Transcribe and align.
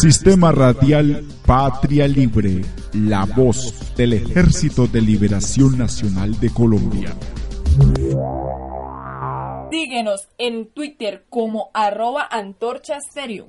Sistema 0.00 0.52
Radial 0.52 1.24
Patria 1.44 2.06
Libre, 2.06 2.62
la 2.92 3.24
voz 3.24 3.96
del 3.96 4.12
Ejército 4.12 4.86
de 4.86 5.00
Liberación 5.00 5.76
Nacional 5.76 6.38
de 6.38 6.50
Colombia. 6.50 7.12
Síguenos 9.72 10.28
en 10.38 10.68
Twitter 10.68 11.26
como 11.28 11.70
arroba 11.74 12.28
antorcha 12.30 13.00
stereo. 13.00 13.48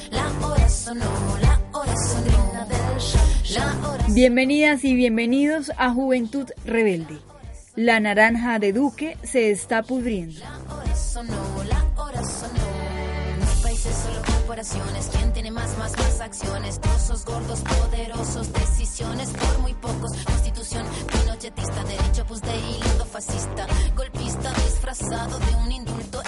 Bienvenidas 4.13 4.83
y 4.83 4.93
bienvenidos 4.93 5.71
a 5.77 5.93
Juventud 5.93 6.49
Rebelde. 6.65 7.17
La 7.75 7.99
naranja 7.99 8.59
de 8.59 8.73
Duque 8.73 9.17
se 9.23 9.51
está 9.51 9.83
pudriendo. 9.83 10.39
La 10.41 10.75
hora 10.75 10.95
sonó, 10.95 11.63
la 11.69 12.01
hora 12.01 12.21
sonó. 12.23 12.53
No 13.39 13.49
hay 13.49 13.63
países, 13.63 13.95
solo 13.95 14.21
corporaciones. 14.25 15.09
¿Quién 15.13 15.31
tiene 15.31 15.51
más, 15.51 15.77
más, 15.77 15.97
más 15.97 16.19
acciones? 16.19 16.81
Trozos 16.81 17.23
gordos, 17.23 17.61
poderosos, 17.61 18.51
decisiones 18.51 19.29
por 19.29 19.59
muy 19.59 19.73
pocos. 19.75 20.11
Constitución 20.25 20.85
pinochetista, 21.07 21.83
derecho 21.85 22.25
pues 22.27 22.41
de 22.41 22.55
hilo 22.57 23.05
fascista. 23.05 23.65
Golpista 23.95 24.53
disfrazado 24.65 25.39
de 25.39 25.55
un 25.55 25.71
indulto. 25.71 26.20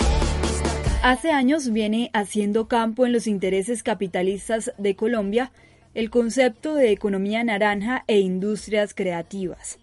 Hace 1.03 1.31
años 1.31 1.73
viene 1.73 2.09
haciendo 2.13 2.69
campo 2.69 3.05
en 3.05 3.11
los 3.11 3.27
intereses 3.27 3.83
capitalistas 3.83 4.71
de 4.77 4.95
Colombia 4.95 5.51
el 5.93 6.09
concepto 6.09 6.75
de 6.75 6.91
economía 6.91 7.43
naranja 7.43 8.05
e 8.07 8.21
industrias 8.21 8.93
creativas. 8.93 9.79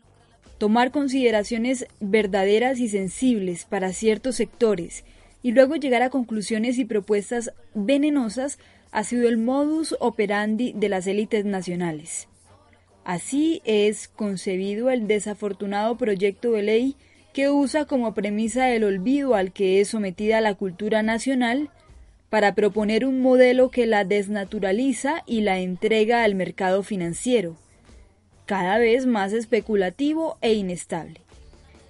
Tomar 0.56 0.92
consideraciones 0.92 1.86
verdaderas 2.00 2.78
y 2.78 2.88
sensibles 2.88 3.66
para 3.66 3.92
ciertos 3.92 4.36
sectores 4.36 5.04
y 5.42 5.52
luego 5.52 5.76
llegar 5.76 6.00
a 6.00 6.08
conclusiones 6.08 6.78
y 6.78 6.86
propuestas 6.86 7.52
venenosas 7.74 8.58
ha 8.90 9.04
sido 9.04 9.28
el 9.28 9.36
modus 9.36 9.94
operandi 10.00 10.72
de 10.74 10.88
las 10.88 11.06
élites 11.06 11.44
nacionales. 11.44 12.28
Así 13.04 13.60
es 13.66 14.08
concebido 14.08 14.88
el 14.88 15.06
desafortunado 15.06 15.98
proyecto 15.98 16.52
de 16.52 16.62
ley 16.62 16.96
que 17.32 17.50
usa 17.50 17.84
como 17.84 18.14
premisa 18.14 18.70
el 18.70 18.84
olvido 18.84 19.34
al 19.34 19.52
que 19.52 19.80
es 19.80 19.88
sometida 19.88 20.40
la 20.40 20.54
cultura 20.54 21.02
nacional 21.02 21.70
para 22.28 22.54
proponer 22.54 23.04
un 23.04 23.20
modelo 23.20 23.70
que 23.70 23.86
la 23.86 24.04
desnaturaliza 24.04 25.22
y 25.26 25.40
la 25.40 25.58
entrega 25.58 26.22
al 26.24 26.34
mercado 26.34 26.82
financiero, 26.82 27.56
cada 28.46 28.78
vez 28.78 29.06
más 29.06 29.32
especulativo 29.32 30.38
e 30.40 30.54
inestable. 30.54 31.20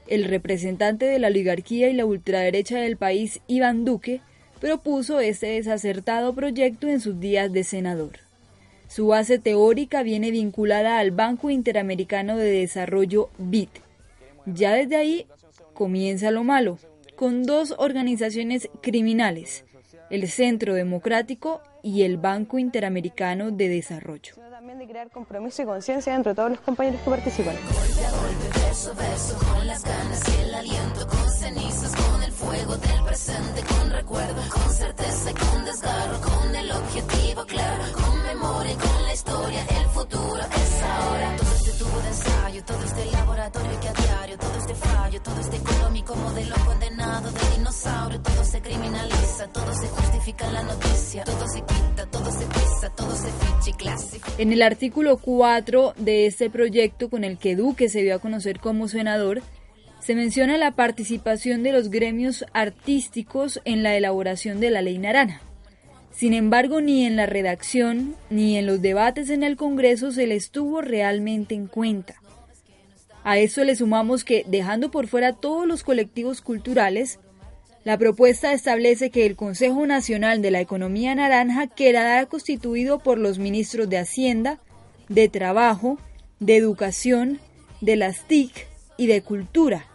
El 0.06 0.24
representante 0.24 1.04
de 1.04 1.18
la 1.18 1.28
oligarquía 1.28 1.88
y 1.88 1.92
la 1.92 2.04
ultraderecha 2.04 2.78
del 2.78 2.96
país, 2.96 3.40
Iván 3.46 3.84
Duque, 3.84 4.20
propuso 4.60 5.20
este 5.20 5.48
desacertado 5.48 6.34
proyecto 6.34 6.88
en 6.88 7.00
sus 7.00 7.20
días 7.20 7.52
de 7.52 7.64
senador. 7.64 8.18
Su 8.88 9.06
base 9.06 9.38
teórica 9.38 10.02
viene 10.02 10.30
vinculada 10.30 10.98
al 10.98 11.12
Banco 11.12 11.48
Interamericano 11.48 12.36
de 12.36 12.50
Desarrollo 12.50 13.30
BID. 13.38 13.68
Ya 14.46 14.72
desde 14.72 14.96
ahí 14.96 15.26
comienza 15.74 16.30
lo 16.30 16.44
malo, 16.44 16.78
con 17.16 17.44
dos 17.44 17.74
organizaciones 17.78 18.68
criminales, 18.82 19.64
el 20.10 20.28
Centro 20.28 20.74
Democrático 20.74 21.60
y 21.82 22.02
el 22.02 22.16
Banco 22.16 22.58
Interamericano 22.58 23.50
de 23.50 23.68
Desarrollo. 23.68 24.34
también 24.50 24.78
de 24.78 24.86
crear 24.86 25.10
compromiso 25.10 25.62
y 25.62 25.64
conciencia 25.64 26.14
entre 26.14 26.34
todos 26.34 26.50
los 26.50 26.60
compañeros 26.60 27.00
que 27.02 27.10
participan. 27.10 27.56
Golpe 27.56 28.04
a 28.04 28.10
golpe, 28.10 28.58
verso 28.58 28.90
a 28.90 28.94
verso, 28.94 29.38
con 29.38 29.60
En 54.38 54.52
el 54.52 54.62
artículo 54.62 55.16
4 55.18 55.94
de 55.96 56.26
este 56.26 56.50
proyecto 56.50 57.10
con 57.10 57.24
el 57.24 57.36
que 57.36 57.56
Duque 57.56 57.88
se 57.88 58.02
dio 58.02 58.14
a 58.14 58.20
conocer 58.20 58.60
como 58.60 58.86
senador, 58.86 59.42
se 59.98 60.14
menciona 60.14 60.56
la 60.56 60.70
participación 60.70 61.62
de 61.62 61.72
los 61.72 61.90
gremios 61.90 62.44
artísticos 62.52 63.60
en 63.64 63.82
la 63.82 63.96
elaboración 63.96 64.60
de 64.60 64.70
la 64.70 64.82
ley 64.82 64.98
naranja. 64.98 65.49
Sin 66.12 66.34
embargo, 66.34 66.80
ni 66.80 67.06
en 67.06 67.16
la 67.16 67.26
redacción 67.26 68.14
ni 68.28 68.56
en 68.56 68.66
los 68.66 68.82
debates 68.82 69.30
en 69.30 69.42
el 69.42 69.56
Congreso 69.56 70.12
se 70.12 70.26
les 70.26 70.50
tuvo 70.50 70.82
realmente 70.82 71.54
en 71.54 71.66
cuenta. 71.66 72.16
A 73.22 73.38
eso 73.38 73.64
le 73.64 73.76
sumamos 73.76 74.24
que, 74.24 74.44
dejando 74.46 74.90
por 74.90 75.06
fuera 75.06 75.32
todos 75.34 75.66
los 75.66 75.82
colectivos 75.82 76.40
culturales, 76.40 77.18
la 77.84 77.96
propuesta 77.96 78.52
establece 78.52 79.10
que 79.10 79.24
el 79.24 79.36
Consejo 79.36 79.86
Nacional 79.86 80.42
de 80.42 80.50
la 80.50 80.60
Economía 80.60 81.14
Naranja 81.14 81.66
quedará 81.66 82.26
constituido 82.26 82.98
por 82.98 83.18
los 83.18 83.38
ministros 83.38 83.88
de 83.88 83.98
Hacienda, 83.98 84.58
de 85.08 85.28
Trabajo, 85.28 85.98
de 86.40 86.56
Educación, 86.56 87.40
de 87.80 87.96
las 87.96 88.26
TIC 88.26 88.66
y 88.98 89.06
de 89.06 89.22
Cultura, 89.22 89.86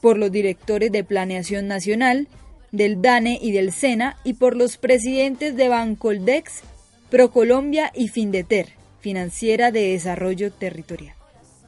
por 0.00 0.18
los 0.18 0.32
directores 0.32 0.90
de 0.90 1.04
Planeación 1.04 1.68
Nacional, 1.68 2.26
del 2.72 3.02
DANE 3.02 3.38
y 3.40 3.52
del 3.52 3.72
SENA 3.72 4.16
y 4.24 4.34
por 4.34 4.56
los 4.56 4.76
presidentes 4.76 5.56
de 5.56 5.68
Bancoldex, 5.68 6.62
Procolombia 7.10 7.90
y 7.94 8.08
Findeter, 8.08 8.68
Financiera 9.00 9.70
de 9.72 9.92
Desarrollo 9.92 10.52
Territorial. 10.52 11.14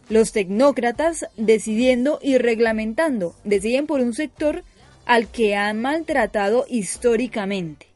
Los 0.09 0.33
tecnócratas 0.33 1.27
decidiendo 1.37 2.19
y 2.23 2.39
reglamentando 2.39 3.35
deciden 3.45 3.87
por 3.87 4.01
un 4.01 4.15
sector 4.15 4.63
al 5.07 5.29
que 5.29 5.57
han 5.57 5.81
maltratado 5.81 6.67
históricamente. 6.69 7.87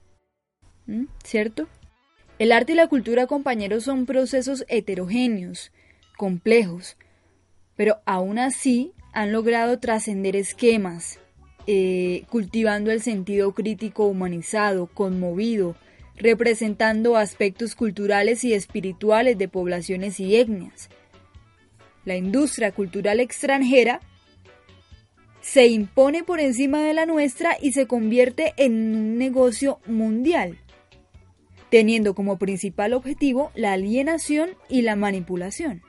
¿Mm? 0.87 1.05
¿Cierto? 1.25 1.69
El 2.39 2.53
arte 2.53 2.73
y 2.73 2.77
la 2.77 2.89
cultura, 2.89 3.27
compañeros, 3.27 3.85
son 3.85 4.07
procesos 4.07 4.65
heterogéneos, 4.69 5.73
complejos, 6.17 6.97
pero 7.77 8.01
aún 8.05 8.39
así 8.39 8.93
han 9.13 9.33
logrado 9.33 9.79
trascender 9.79 10.37
esquemas, 10.37 11.19
eh, 11.67 12.25
cultivando 12.29 12.91
el 12.91 13.03
sentido 13.03 13.53
crítico 13.53 14.07
humanizado, 14.07 14.87
conmovido, 14.87 15.77
representando 16.17 17.17
aspectos 17.17 17.75
culturales 17.75 18.45
y 18.45 18.55
espirituales 18.55 19.37
de 19.39 19.49
poblaciones 19.49 20.21
y 20.21 20.37
etnias. 20.37 20.89
La 22.05 22.17
industria 22.17 22.73
cultural 22.73 23.21
extranjera 23.21 24.01
se 25.41 25.67
impone 25.67 26.25
por 26.25 26.41
encima 26.41 26.83
de 26.83 26.95
la 26.95 27.07
nuestra 27.07 27.57
y 27.61 27.73
se 27.73 27.87
convierte 27.87 28.53
en 28.57 28.73
un 28.95 29.19
negocio 29.19 29.81
mundial, 29.87 30.59
teniendo 31.71 32.15
como 32.15 32.39
principal 32.39 32.93
objetivo 32.93 33.51
la 33.55 33.73
alienación 33.73 34.51
y 34.69 34.83
la 34.83 34.97
manipulación. 34.97 35.83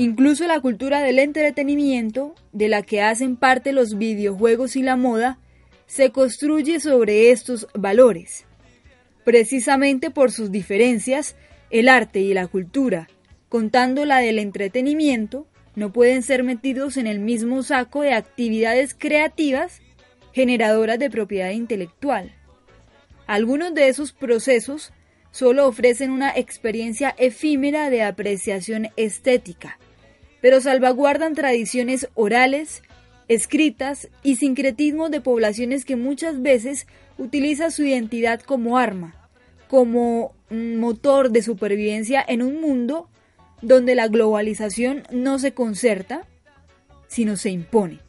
Incluso 0.00 0.46
la 0.46 0.60
cultura 0.60 1.02
del 1.02 1.18
entretenimiento, 1.18 2.34
de 2.52 2.70
la 2.70 2.80
que 2.80 3.02
hacen 3.02 3.36
parte 3.36 3.74
los 3.74 3.98
videojuegos 3.98 4.74
y 4.76 4.82
la 4.82 4.96
moda, 4.96 5.38
se 5.84 6.08
construye 6.08 6.80
sobre 6.80 7.30
estos 7.30 7.68
valores. 7.74 8.46
Precisamente 9.24 10.08
por 10.10 10.32
sus 10.32 10.50
diferencias, 10.50 11.36
el 11.68 11.86
arte 11.86 12.20
y 12.20 12.32
la 12.32 12.46
cultura, 12.46 13.10
contando 13.50 14.06
la 14.06 14.20
del 14.20 14.38
entretenimiento, 14.38 15.46
no 15.76 15.92
pueden 15.92 16.22
ser 16.22 16.44
metidos 16.44 16.96
en 16.96 17.06
el 17.06 17.18
mismo 17.18 17.62
saco 17.62 18.00
de 18.00 18.14
actividades 18.14 18.94
creativas 18.94 19.82
generadoras 20.32 20.98
de 20.98 21.10
propiedad 21.10 21.50
intelectual. 21.50 22.32
Algunos 23.26 23.74
de 23.74 23.88
esos 23.88 24.12
procesos 24.12 24.94
solo 25.30 25.68
ofrecen 25.68 26.10
una 26.10 26.30
experiencia 26.34 27.14
efímera 27.18 27.90
de 27.90 28.02
apreciación 28.02 28.88
estética, 28.96 29.78
pero 30.40 30.60
salvaguardan 30.60 31.34
tradiciones 31.34 32.08
orales, 32.14 32.82
escritas 33.28 34.08
y 34.22 34.36
sincretismos 34.36 35.10
de 35.10 35.20
poblaciones 35.20 35.84
que 35.84 35.96
muchas 35.96 36.42
veces 36.42 36.86
utilizan 37.18 37.70
su 37.70 37.84
identidad 37.84 38.40
como 38.40 38.78
arma, 38.78 39.28
como 39.68 40.34
motor 40.50 41.30
de 41.30 41.42
supervivencia 41.42 42.24
en 42.26 42.42
un 42.42 42.60
mundo 42.60 43.08
donde 43.62 43.94
la 43.94 44.08
globalización 44.08 45.04
no 45.10 45.38
se 45.38 45.52
concerta, 45.52 46.26
sino 47.08 47.36
se 47.36 47.50
impone. 47.50 48.00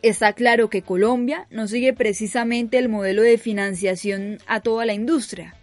Está 0.00 0.32
claro 0.32 0.70
que 0.70 0.82
Colombia 0.82 1.46
no 1.50 1.66
sigue 1.66 1.92
precisamente 1.92 2.78
el 2.78 2.88
modelo 2.88 3.22
de 3.22 3.36
financiación 3.36 4.38
a 4.46 4.60
toda 4.60 4.86
la 4.86 4.94
industria. 4.94 5.56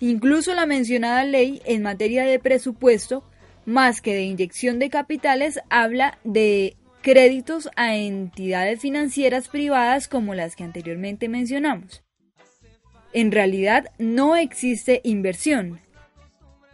Incluso 0.00 0.54
la 0.54 0.66
mencionada 0.66 1.24
ley 1.24 1.62
en 1.64 1.82
materia 1.82 2.24
de 2.24 2.38
presupuesto, 2.38 3.22
más 3.66 4.00
que 4.00 4.14
de 4.14 4.22
inyección 4.22 4.78
de 4.78 4.88
capitales, 4.88 5.60
habla 5.68 6.18
de 6.24 6.76
créditos 7.02 7.68
a 7.76 7.94
entidades 7.94 8.80
financieras 8.80 9.48
privadas 9.48 10.08
como 10.08 10.34
las 10.34 10.56
que 10.56 10.64
anteriormente 10.64 11.28
mencionamos. 11.28 12.02
En 13.12 13.32
realidad 13.32 13.90
no 13.98 14.36
existe 14.36 15.00
inversión, 15.04 15.80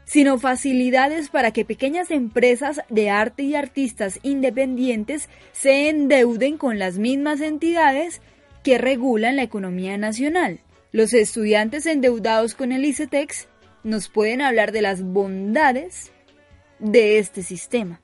sino 0.04 0.38
facilidades 0.38 1.30
para 1.30 1.52
que 1.52 1.64
pequeñas 1.64 2.10
empresas 2.10 2.82
de 2.88 3.10
arte 3.10 3.44
y 3.44 3.54
artistas 3.54 4.20
independientes 4.22 5.28
se 5.52 5.88
endeuden 5.88 6.58
con 6.58 6.78
las 6.78 6.98
mismas 6.98 7.40
entidades 7.40 8.20
que 8.62 8.78
regulan 8.78 9.36
la 9.36 9.42
economía 9.42 9.96
nacional. 9.98 10.60
Los 10.92 11.14
estudiantes 11.14 11.86
endeudados 11.86 12.54
con 12.54 12.72
el 12.72 12.84
ICETEX 12.84 13.48
nos 13.84 14.08
pueden 14.08 14.42
hablar 14.42 14.72
de 14.72 14.82
las 14.82 15.02
bondades 15.02 16.11
de 16.82 17.18
este 17.18 17.42
sistema. 17.42 18.00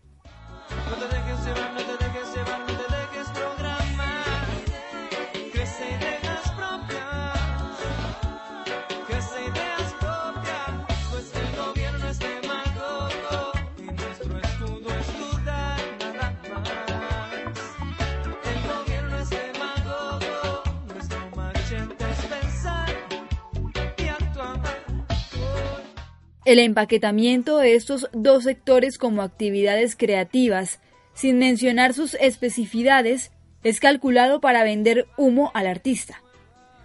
El 26.48 26.60
empaquetamiento 26.60 27.58
de 27.58 27.74
estos 27.74 28.08
dos 28.14 28.44
sectores 28.44 28.96
como 28.96 29.20
actividades 29.20 29.96
creativas, 29.96 30.80
sin 31.12 31.36
mencionar 31.36 31.92
sus 31.92 32.14
especificidades, 32.14 33.32
es 33.64 33.80
calculado 33.80 34.40
para 34.40 34.64
vender 34.64 35.04
humo 35.18 35.50
al 35.52 35.66
artista. 35.66 36.22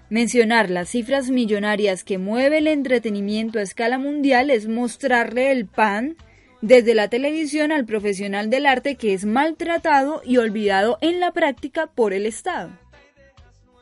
Mencionar 0.09 0.69
las 0.69 0.89
cifras 0.89 1.29
millonarias 1.29 2.03
que 2.03 2.17
mueve 2.17 2.57
el 2.57 2.67
entretenimiento 2.67 3.57
a 3.57 3.61
escala 3.61 3.97
mundial 3.97 4.49
es 4.49 4.67
mostrarle 4.67 5.53
el 5.53 5.65
pan 5.65 6.17
desde 6.61 6.93
la 6.93 7.07
televisión 7.07 7.71
al 7.71 7.85
profesional 7.85 8.49
del 8.49 8.65
arte 8.65 8.95
que 8.95 9.13
es 9.13 9.23
maltratado 9.23 10.21
y 10.25 10.39
olvidado 10.39 10.97
en 10.99 11.21
la 11.21 11.31
práctica 11.31 11.87
por 11.87 12.11
el 12.11 12.25
Estado. 12.25 12.71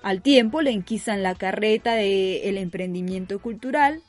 Al 0.03 0.21
tiempo 0.21 0.61
le 0.61 0.69
enquisan 0.69 1.23
la 1.23 1.33
carreta 1.33 1.95
del 1.95 2.59
emprendimiento 2.59 3.39
cultural, 3.39 4.03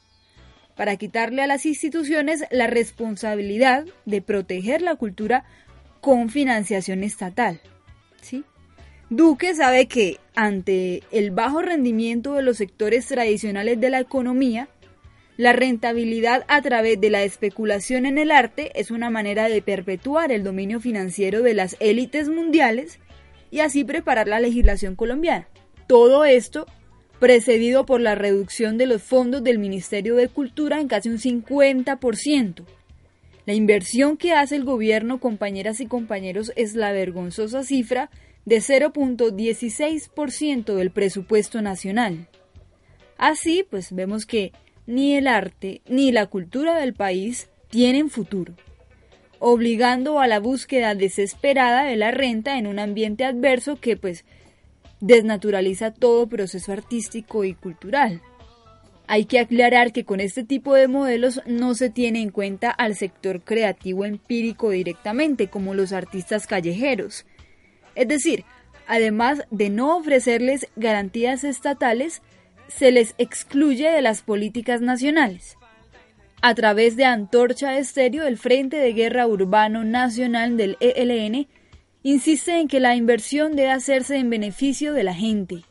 para 0.76 0.96
quitarle 0.96 1.42
a 1.42 1.46
las 1.46 1.66
instituciones 1.66 2.44
la 2.50 2.66
responsabilidad 2.66 3.84
de 4.04 4.22
proteger 4.22 4.82
la 4.82 4.96
cultura 4.96 5.44
con 6.00 6.30
financiación 6.30 7.04
estatal. 7.04 7.60
¿sí? 8.20 8.44
Duque 9.10 9.54
sabe 9.54 9.86
que 9.86 10.19
ante 10.34 11.02
el 11.12 11.30
bajo 11.30 11.62
rendimiento 11.62 12.34
de 12.34 12.42
los 12.42 12.56
sectores 12.56 13.06
tradicionales 13.06 13.80
de 13.80 13.90
la 13.90 14.00
economía, 14.00 14.69
la 15.36 15.52
rentabilidad 15.52 16.44
a 16.48 16.60
través 16.62 17.00
de 17.00 17.10
la 17.10 17.22
especulación 17.22 18.06
en 18.06 18.18
el 18.18 18.30
arte 18.30 18.72
es 18.75 18.90
una 18.90 19.10
manera 19.10 19.48
de 19.48 19.62
perpetuar 19.62 20.32
el 20.32 20.44
dominio 20.44 20.80
financiero 20.80 21.42
de 21.42 21.54
las 21.54 21.76
élites 21.80 22.28
mundiales 22.28 22.98
y 23.50 23.60
así 23.60 23.84
preparar 23.84 24.28
la 24.28 24.40
legislación 24.40 24.96
colombiana. 24.96 25.48
Todo 25.86 26.25
esto 26.25 26.66
precedido 27.22 27.86
por 27.86 28.00
la 28.00 28.16
reducción 28.16 28.76
de 28.78 28.86
los 28.86 29.00
fondos 29.00 29.44
del 29.44 29.60
Ministerio 29.60 30.16
de 30.16 30.26
Cultura 30.26 30.80
en 30.80 30.88
casi 30.88 31.08
un 31.08 31.19
50%. 31.19 32.64
La 33.46 33.54
inversión 33.54 34.16
que 34.16 34.32
hace 34.32 34.56
el 34.56 34.64
gobierno, 34.64 35.20
compañeras 35.20 35.78
y 35.78 35.86
compañeros, 35.86 36.52
es 36.56 36.74
la 36.74 36.90
vergonzosa 36.90 37.62
cifra 37.62 38.10
de 38.44 38.56
0.16% 38.56 40.75
del 40.75 40.90
presupuesto 40.90 41.62
nacional. 41.62 42.26
Así, 43.18 43.64
pues 43.70 43.94
vemos 43.94 44.26
que 44.26 44.50
ni 44.88 45.14
el 45.14 45.28
arte 45.28 45.80
ni 45.87 46.11
la 46.11 46.26
cultura 46.26 46.80
del 46.80 46.92
país 46.92 47.49
tienen 47.68 48.11
futuro, 48.11 48.54
obligando 49.38 50.18
a 50.18 50.26
la 50.26 50.40
búsqueda 50.40 50.97
desesperada 50.97 51.85
de 51.85 51.94
la 51.94 52.11
renta 52.11 52.58
en 52.58 52.66
un 52.66 52.80
ambiente 52.80 53.25
adverso 53.25 53.76
que 53.76 53.97
pues 53.97 54.25
desnaturaliza 55.02 55.92
todo 55.92 56.28
proceso 56.28 56.73
artístico 56.73 57.44
y 57.44 57.54
cultural. 57.54 58.23
Hay 59.09 59.25
que 59.25 59.40
aclarar 59.40 59.92
que 59.92 60.04
con 60.04 60.21
este 60.21 60.44
tipo 60.44 60.75
de 60.75 60.87
modelos 60.87 61.42
no 61.44 61.75
se 61.75 61.90
tiene 61.90 62.23
en 62.23 62.30
cuenta 62.30 62.71
al 62.71 62.94
sector 62.94 63.42
creativo 63.42 64.04
empírico 64.04 64.71
directamente, 64.71 65.49
como 65.49 65.75
los 65.75 65.92
artistas 65.92 66.47
callejeros. 66.47 67.26
Es 67.97 68.06
decir, 68.06 68.44
además 68.87 69.42
de 69.50 69.71
no 69.71 69.97
ofrecerles 69.99 70.68
garantías 70.76 71.42
estatales, 71.42 72.23
se 72.68 72.92
les 72.92 73.14
excluye 73.18 73.90
de 73.90 74.02
las 74.02 74.23
políticas 74.23 74.80
nacionales. 74.80 75.59
A 76.42 76.54
través 76.54 76.97
de 76.97 77.04
Antorcha 77.04 77.76
Estéreo, 77.76 78.25
el 78.25 78.38
Frente 78.38 78.76
de 78.76 78.92
Guerra 78.92 79.26
Urbano 79.26 79.82
Nacional 79.82 80.56
del 80.56 80.76
ELN 80.80 81.49
insiste 82.02 82.59
en 82.59 82.68
que 82.68 82.80
la 82.80 82.97
inversión 82.97 83.56
debe 83.56 83.71
hacerse 83.71 84.16
en 84.16 84.30
beneficio 84.30 84.92
de 84.92 85.04
la 85.04 85.14
gente, 85.14 85.62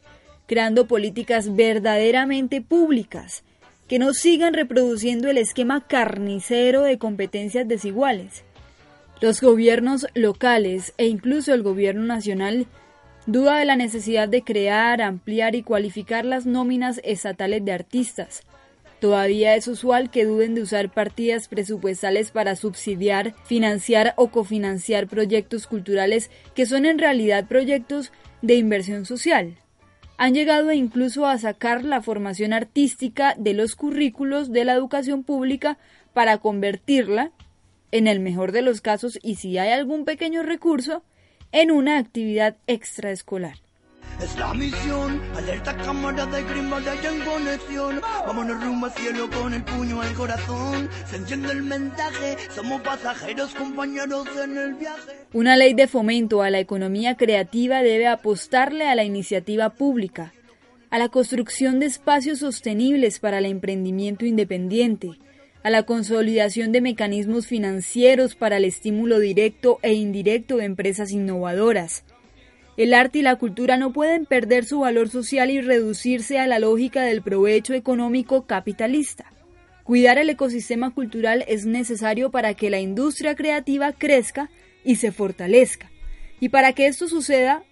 creando 0.47 0.87
políticas 0.87 1.55
verdaderamente 1.55 2.61
públicas, 2.61 3.43
que 3.87 3.99
no 3.99 4.13
sigan 4.13 4.53
reproduciendo 4.53 5.29
el 5.29 5.37
esquema 5.37 5.85
carnicero 5.85 6.83
de 6.83 6.97
competencias 6.97 7.67
desiguales. 7.67 8.43
Los 9.19 9.41
gobiernos 9.41 10.07
locales 10.13 10.93
e 10.97 11.07
incluso 11.07 11.53
el 11.53 11.61
gobierno 11.61 12.03
nacional 12.03 12.67
duda 13.25 13.57
de 13.57 13.65
la 13.65 13.75
necesidad 13.75 14.27
de 14.27 14.43
crear, 14.43 15.01
ampliar 15.01 15.55
y 15.55 15.63
cualificar 15.63 16.25
las 16.25 16.45
nóminas 16.45 17.01
estatales 17.03 17.63
de 17.63 17.73
artistas, 17.73 18.43
Todavía 19.01 19.55
es 19.55 19.67
usual 19.67 20.11
que 20.11 20.25
duden 20.25 20.53
de 20.53 20.61
usar 20.61 20.91
partidas 20.91 21.47
presupuestales 21.47 22.29
para 22.29 22.55
subsidiar, 22.55 23.33
financiar 23.45 24.13
o 24.15 24.27
cofinanciar 24.27 25.07
proyectos 25.07 25.65
culturales 25.65 26.29
que 26.53 26.67
son 26.67 26.85
en 26.85 26.99
realidad 26.99 27.47
proyectos 27.47 28.11
de 28.43 28.53
inversión 28.53 29.05
social. 29.05 29.57
Han 30.17 30.35
llegado 30.35 30.71
incluso 30.71 31.25
a 31.25 31.39
sacar 31.39 31.83
la 31.83 32.03
formación 32.03 32.53
artística 32.53 33.33
de 33.39 33.55
los 33.55 33.75
currículos 33.75 34.51
de 34.51 34.65
la 34.65 34.73
educación 34.73 35.23
pública 35.23 35.79
para 36.13 36.37
convertirla, 36.37 37.31
en 37.89 38.05
el 38.05 38.19
mejor 38.19 38.51
de 38.51 38.61
los 38.61 38.81
casos 38.81 39.17
y 39.23 39.35
si 39.35 39.57
hay 39.57 39.71
algún 39.71 40.05
pequeño 40.05 40.43
recurso, 40.43 41.03
en 41.51 41.71
una 41.71 41.97
actividad 41.97 42.55
extraescolar. 42.67 43.57
Es 44.21 44.37
la 44.37 44.53
misión, 44.53 45.19
alerta 45.35 45.75
cámara 45.77 46.27
de 46.27 46.39
en 46.41 47.21
conexión. 47.25 48.01
Vámonos 48.27 48.63
rumbo 48.63 48.85
al 48.85 48.91
cielo 48.91 49.27
con 49.31 49.51
el 49.51 49.63
puño 49.63 49.99
al 49.99 50.13
corazón. 50.13 50.87
Se 51.09 51.15
enciende 51.15 51.51
el 51.51 51.63
mensaje, 51.63 52.37
somos 52.53 52.81
pasajeros, 52.81 53.55
compañeros 53.55 54.27
en 54.43 54.57
el 54.57 54.75
viaje. 54.75 55.25
Una 55.33 55.57
ley 55.57 55.73
de 55.73 55.87
fomento 55.87 56.43
a 56.43 56.51
la 56.51 56.59
economía 56.59 57.17
creativa 57.17 57.81
debe 57.81 58.05
apostarle 58.05 58.87
a 58.87 58.93
la 58.93 59.03
iniciativa 59.03 59.71
pública, 59.71 60.33
a 60.91 60.99
la 60.99 61.09
construcción 61.09 61.79
de 61.79 61.87
espacios 61.87 62.39
sostenibles 62.39 63.17
para 63.17 63.39
el 63.39 63.45
emprendimiento 63.45 64.27
independiente, 64.27 65.17
a 65.63 65.71
la 65.71 65.81
consolidación 65.83 66.71
de 66.71 66.81
mecanismos 66.81 67.47
financieros 67.47 68.35
para 68.35 68.57
el 68.57 68.65
estímulo 68.65 69.17
directo 69.17 69.79
e 69.81 69.93
indirecto 69.93 70.57
de 70.57 70.65
empresas 70.65 71.11
innovadoras. 71.11 72.03
El 72.77 72.93
arte 72.93 73.19
y 73.19 73.21
la 73.21 73.35
cultura 73.35 73.77
no 73.77 73.91
pueden 73.91 74.25
perder 74.25 74.65
su 74.65 74.79
valor 74.79 75.09
social 75.09 75.51
y 75.51 75.61
reducirse 75.61 76.39
a 76.39 76.47
la 76.47 76.59
lógica 76.59 77.03
del 77.03 77.21
provecho 77.21 77.73
económico 77.73 78.45
capitalista. 78.45 79.31
Cuidar 79.83 80.17
el 80.17 80.29
ecosistema 80.29 80.93
cultural 80.93 81.43
es 81.47 81.65
necesario 81.65 82.31
para 82.31 82.53
que 82.53 82.69
la 82.69 82.79
industria 82.79 83.35
creativa 83.35 83.91
crezca 83.91 84.49
y 84.85 84.95
se 84.95 85.11
fortalezca. 85.11 85.91
Y 86.39 86.49
para 86.49 86.73
que 86.73 86.87
esto 86.87 87.07
suceda, 87.07 87.63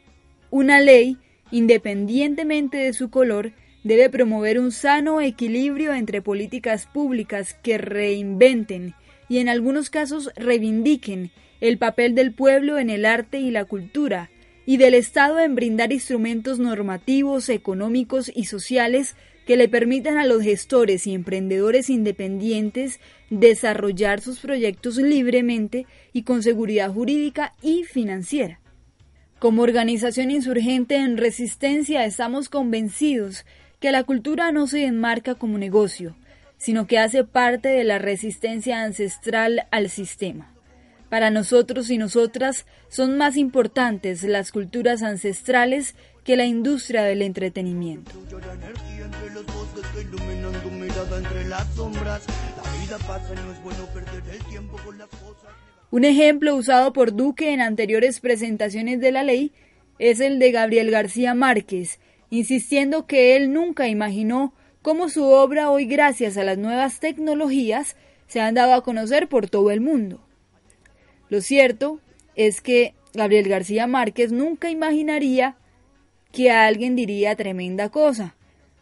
una 0.51 0.81
ley, 0.81 1.17
independientemente 1.49 2.77
de 2.77 2.93
su 2.93 3.09
color, 3.09 3.53
debe 3.83 4.09
promover 4.09 4.59
un 4.59 4.71
sano 4.71 5.21
equilibrio 5.21 5.93
entre 5.93 6.21
políticas 6.21 6.85
públicas 6.87 7.55
que 7.63 7.77
reinventen 7.77 8.95
y 9.29 9.37
en 9.37 9.47
algunos 9.47 9.89
casos 9.89 10.31
reivindiquen 10.35 11.31
el 11.61 11.77
papel 11.77 12.15
del 12.15 12.33
pueblo 12.33 12.79
en 12.79 12.89
el 12.89 13.05
arte 13.05 13.39
y 13.39 13.51
la 13.51 13.65
cultura, 13.65 14.29
y 14.69 14.77
del 14.77 14.93
Estado 14.93 15.39
en 15.39 15.55
brindar 15.55 15.91
instrumentos 15.91 16.59
normativos, 16.59 17.49
económicos 17.49 18.31
y 18.35 18.45
sociales 18.45 19.15
que 19.47 19.57
le 19.57 19.67
permitan 19.67 20.19
a 20.19 20.27
los 20.27 20.43
gestores 20.43 21.07
y 21.07 21.15
emprendedores 21.15 21.89
independientes 21.89 22.99
desarrollar 23.31 24.21
sus 24.21 24.39
proyectos 24.39 24.97
libremente 24.97 25.87
y 26.13 26.21
con 26.21 26.43
seguridad 26.43 26.93
jurídica 26.93 27.55
y 27.63 27.83
financiera. 27.83 28.59
Como 29.39 29.63
organización 29.63 30.29
insurgente 30.29 30.97
en 30.97 31.17
resistencia 31.17 32.05
estamos 32.05 32.47
convencidos 32.47 33.47
que 33.79 33.91
la 33.91 34.03
cultura 34.03 34.51
no 34.51 34.67
se 34.67 34.85
enmarca 34.85 35.33
como 35.33 35.57
negocio, 35.57 36.15
sino 36.57 36.85
que 36.85 36.99
hace 36.99 37.23
parte 37.23 37.69
de 37.69 37.85
la 37.85 37.97
resistencia 37.97 38.83
ancestral 38.83 39.63
al 39.71 39.89
sistema. 39.89 40.53
Para 41.09 41.31
nosotros 41.31 41.89
y 41.89 41.97
nosotras 41.97 42.65
son 42.87 43.17
más 43.17 43.35
importantes 43.35 44.23
las 44.23 44.51
culturas 44.51 45.01
ancestrales 45.01 45.95
que 46.23 46.37
la 46.37 46.45
industria 46.45 47.03
del 47.03 47.23
entretenimiento. 47.23 48.11
Un 55.91 56.05
ejemplo 56.05 56.55
usado 56.55 56.93
por 56.93 57.15
Duque 57.15 57.53
en 57.53 57.61
anteriores 57.61 58.19
presentaciones 58.19 58.99
de 58.99 59.11
la 59.11 59.23
ley 59.23 59.51
es 59.97 60.19
el 60.19 60.37
de 60.37 60.51
Gabriel 60.51 60.91
García 60.91 61.33
Márquez, 61.33 61.99
insistiendo 62.29 63.07
que 63.07 63.35
él 63.35 63.51
nunca 63.51 63.87
imaginó 63.87 64.53
cómo 64.83 65.09
su 65.09 65.25
obra 65.25 65.71
hoy 65.71 65.85
gracias 65.85 66.37
a 66.37 66.43
las 66.43 66.59
nuevas 66.59 66.99
tecnologías 66.99 67.95
se 68.27 68.39
han 68.39 68.53
dado 68.53 68.73
a 68.73 68.83
conocer 68.83 69.27
por 69.27 69.49
todo 69.49 69.71
el 69.71 69.81
mundo. 69.81 70.21
Lo 71.29 71.41
cierto 71.41 71.99
es 72.35 72.61
que 72.61 72.93
Gabriel 73.13 73.47
García 73.47 73.87
Márquez 73.87 74.31
nunca 74.31 74.69
imaginaría 74.69 75.55
que 76.31 76.51
alguien 76.51 76.95
diría 76.95 77.35
tremenda 77.35 77.89
cosa, 77.89 78.35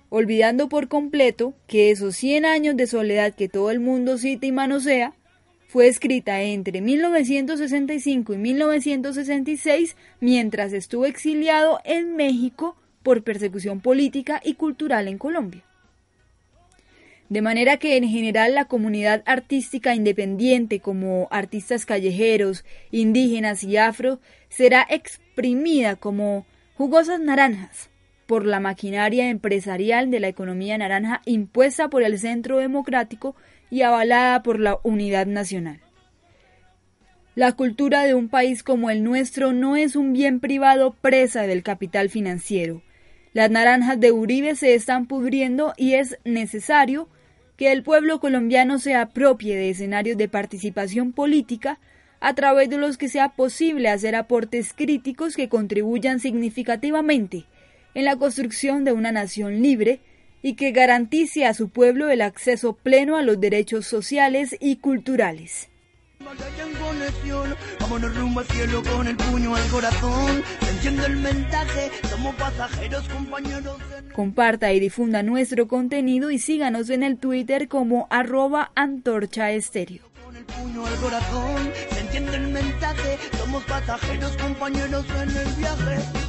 olvidando 0.09 0.69
por 0.69 0.87
completo 0.87 1.53
que 1.67 1.91
esos 1.91 2.15
100 2.15 2.45
años 2.45 2.77
de 2.77 2.87
soledad 2.87 3.35
que 3.35 3.49
todo 3.49 3.71
el 3.71 3.79
mundo 3.79 4.17
cita 4.17 4.45
y 4.45 4.51
manosea 4.51 5.13
fue 5.67 5.87
escrita 5.87 6.41
entre 6.41 6.81
1965 6.81 8.33
y 8.33 8.37
1966 8.37 9.97
mientras 10.21 10.71
estuvo 10.71 11.05
exiliado 11.05 11.79
en 11.83 12.15
México 12.15 12.77
por 13.03 13.23
persecución 13.23 13.81
política 13.81 14.41
y 14.43 14.53
cultural 14.53 15.07
en 15.09 15.17
Colombia. 15.17 15.66
De 17.29 17.41
manera 17.41 17.77
que 17.77 17.97
en 17.97 18.07
general 18.07 18.55
la 18.55 18.65
comunidad 18.65 19.21
artística 19.25 19.93
independiente 19.93 20.79
como 20.79 21.27
artistas 21.29 21.85
callejeros, 21.85 22.63
indígenas 22.89 23.63
y 23.63 23.75
afro 23.75 24.19
será 24.47 24.87
exprimida 24.89 25.97
como 25.97 26.45
jugosas 26.75 27.19
naranjas 27.19 27.89
por 28.27 28.45
la 28.45 28.59
maquinaria 28.59 29.29
empresarial 29.29 30.09
de 30.09 30.21
la 30.21 30.27
economía 30.29 30.77
naranja 30.77 31.21
impuesta 31.25 31.89
por 31.89 32.03
el 32.03 32.17
Centro 32.17 32.59
Democrático 32.59 33.35
y 33.69 33.81
avalada 33.81 34.41
por 34.43 34.59
la 34.59 34.79
Unidad 34.83 35.27
Nacional. 35.27 35.81
La 37.35 37.51
cultura 37.51 38.03
de 38.03 38.15
un 38.15 38.29
país 38.29 38.63
como 38.63 38.89
el 38.89 39.03
nuestro 39.03 39.53
no 39.53 39.75
es 39.75 39.95
un 39.95 40.13
bien 40.13 40.39
privado 40.39 40.93
presa 41.01 41.43
del 41.43 41.61
capital 41.61 42.09
financiero, 42.09 42.81
las 43.37 43.51
naranjas 43.51 43.99
de 43.99 44.11
Uribe 44.11 44.55
se 44.55 44.73
están 44.73 45.05
pudriendo 45.05 45.73
y 45.77 45.93
es 45.93 46.17
necesario 46.23 47.07
que 47.57 47.71
el 47.71 47.83
pueblo 47.83 48.19
colombiano 48.19 48.79
se 48.79 48.95
apropie 48.95 49.55
de 49.55 49.71
escenarios 49.71 50.15
de 50.17 50.29
participación 50.29 51.11
política 51.11 51.79
a 52.19 52.33
través 52.33 52.69
de 52.69 52.77
los 52.77 52.97
que 52.97 53.09
sea 53.09 53.29
posible 53.29 53.89
hacer 53.89 54.15
aportes 54.15 54.73
críticos 54.73 55.35
que 55.35 55.49
contribuyan 55.49 56.19
significativamente 56.19 57.45
en 57.93 58.05
la 58.05 58.15
construcción 58.15 58.83
de 58.83 58.93
una 58.93 59.11
nación 59.11 59.61
libre 59.61 59.99
y 60.43 60.53
que 60.53 60.71
garantice 60.71 61.45
a 61.45 61.53
su 61.53 61.69
pueblo 61.69 62.09
el 62.09 62.21
acceso 62.21 62.73
pleno 62.73 63.17
a 63.17 63.23
los 63.23 63.39
derechos 63.39 63.87
sociales 63.87 64.55
y 64.59 64.77
culturales. 64.77 65.69
Vámonos 67.79 68.15
rumbo 68.15 68.39
al 68.41 68.47
cielo 68.47 68.83
con 68.83 69.07
el 69.07 69.15
puño 69.15 69.55
al 69.55 69.67
corazón. 69.69 70.43
Se 70.81 70.87
el 70.87 71.17
mensaje, 71.17 71.91
somos 72.09 72.35
pasajeros, 72.35 73.07
compañeros. 73.09 73.77
Comparta 74.13 74.71
y 74.73 74.79
difunda 74.79 75.23
nuestro 75.23 75.67
contenido 75.67 76.31
y 76.31 76.39
síganos 76.39 76.89
en 76.89 77.03
el 77.03 77.17
Twitter 77.17 77.67
como 77.67 78.07
arroba 78.09 78.71
antorcha 78.75 79.51
estéreo. 79.51 80.03
Con 80.23 80.35
el 80.35 80.45
puño 80.45 80.85
al 80.85 80.95
corazón, 80.95 81.71
se 81.91 81.99
entiende 81.99 82.35
el 82.35 82.47
mensaje, 82.47 83.17
somos 83.37 83.63
pasajeros, 83.65 84.31
compañeros 84.37 85.05
en 85.21 85.29
el 85.29 85.53
viaje. 85.55 86.26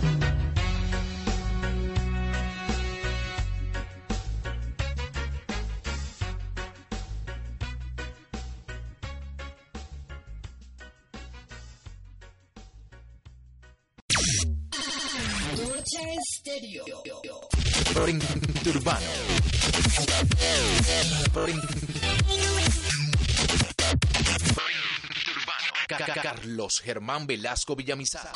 Carlos 26.23 26.80
Germán 26.80 27.26
Velasco 27.26 27.75
Villamizar. 27.75 28.30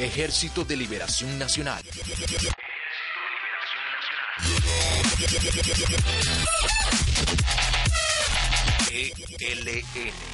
Ejército 0.00 0.64
de 0.64 0.76
Liberación 0.76 1.38
Nacional. 1.38 1.82
ELN. 8.90 10.33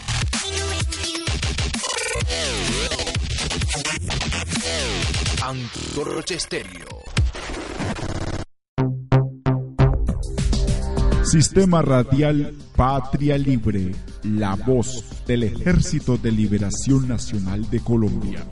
Antorcha 5.43 6.35
Estéreo. 6.35 7.03
Sistema 11.25 11.83
Radial 11.83 12.55
Patria 12.77 13.37
Libre, 13.37 13.93
la 14.23 14.55
voz 14.55 15.25
del 15.27 15.43
Ejército 15.45 16.17
de 16.17 16.31
Liberación 16.31 17.09
Nacional 17.09 17.69
de 17.69 17.81
Colombia. 17.81 18.45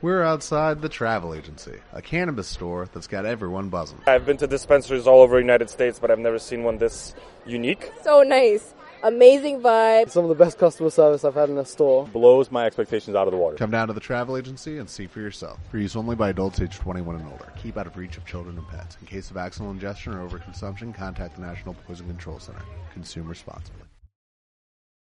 We're 0.00 0.22
outside 0.22 0.80
the 0.80 0.88
travel 0.88 1.34
agency, 1.34 1.74
a 1.92 2.00
cannabis 2.00 2.46
store 2.46 2.88
that's 2.92 3.08
got 3.08 3.26
everyone 3.26 3.68
buzzing. 3.68 3.98
I've 4.06 4.24
been 4.24 4.36
to 4.38 4.46
dispensaries 4.46 5.06
all 5.06 5.22
over 5.22 5.36
the 5.36 5.42
United 5.42 5.70
States, 5.70 5.98
but 5.98 6.10
I've 6.10 6.20
never 6.20 6.38
seen 6.38 6.62
one 6.62 6.78
this 6.78 7.14
unique. 7.46 7.90
So 8.04 8.22
nice. 8.22 8.74
Amazing 9.02 9.60
vibe. 9.60 10.10
Some 10.10 10.24
of 10.24 10.28
the 10.28 10.34
best 10.34 10.58
customer 10.58 10.90
service 10.90 11.24
I've 11.24 11.34
had 11.34 11.50
in 11.50 11.58
a 11.58 11.64
store. 11.64 12.06
Blows 12.08 12.50
my 12.50 12.66
expectations 12.66 13.14
out 13.14 13.28
of 13.28 13.32
the 13.32 13.38
water. 13.38 13.56
Come 13.56 13.70
down 13.70 13.88
to 13.88 13.94
the 13.94 14.00
travel 14.00 14.36
agency 14.36 14.78
and 14.78 14.90
see 14.90 15.06
for 15.06 15.20
yourself. 15.20 15.58
For 15.70 15.78
use 15.78 15.94
only 15.94 16.16
by 16.16 16.30
adults 16.30 16.60
age 16.60 16.76
21 16.78 17.16
and 17.16 17.30
older. 17.30 17.52
Keep 17.56 17.76
out 17.76 17.86
of 17.86 17.96
reach 17.96 18.16
of 18.16 18.26
children 18.26 18.58
and 18.58 18.66
pets. 18.68 18.96
In 19.00 19.06
case 19.06 19.30
of 19.30 19.36
accidental 19.36 19.72
ingestion 19.72 20.14
or 20.14 20.28
overconsumption, 20.28 20.94
contact 20.94 21.36
the 21.36 21.42
National 21.42 21.74
Poison 21.74 22.06
Control 22.06 22.38
Center. 22.38 22.62
Consume 22.92 23.28
responsibly. 23.28 23.87